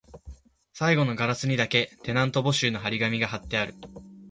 [0.73, 3.75] 最後のガラスにだけ、テナント募集の張り紙が張ってある